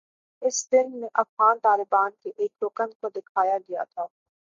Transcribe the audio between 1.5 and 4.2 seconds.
طالبان کے ایک رکن کو دکھایا گیا تھا